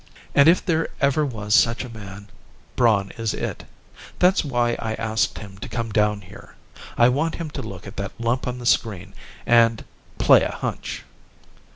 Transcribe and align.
"And 0.33 0.49
if 0.49 0.65
there 0.65 0.87
ever 0.99 1.23
was 1.23 1.53
such 1.53 1.83
a 1.83 1.87
man, 1.93 2.27
Braun 2.75 3.11
is 3.19 3.35
it. 3.35 3.65
That's 4.17 4.43
why 4.43 4.75
I 4.79 4.95
asked 4.95 5.37
him 5.37 5.59
to 5.59 5.69
come 5.69 5.91
down 5.91 6.21
here. 6.21 6.55
I 6.97 7.07
want 7.07 7.35
him 7.35 7.51
to 7.51 7.61
look 7.61 7.85
at 7.85 7.97
that 7.97 8.19
lump 8.19 8.47
on 8.47 8.57
the 8.57 8.65
screen 8.65 9.13
and 9.45 9.85
play 10.17 10.41
a 10.41 10.53
hunch." 10.53 11.03